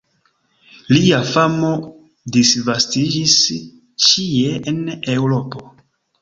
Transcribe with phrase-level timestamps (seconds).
[0.95, 1.69] Lia famo
[2.37, 3.37] disvastiĝis
[4.07, 4.81] ĉie en
[5.19, 5.63] Eŭropo.